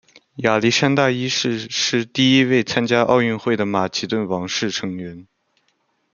[0.37, 5.27] 亚历山大一世是第一位参加奥运会的马其顿王室成员。